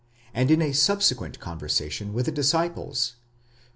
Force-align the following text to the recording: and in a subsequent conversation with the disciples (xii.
and 0.33 0.49
in 0.49 0.63
a 0.63 0.71
subsequent 0.73 1.39
conversation 1.39 2.11
with 2.11 2.25
the 2.25 2.31
disciples 2.31 3.17
(xii. 3.59 3.59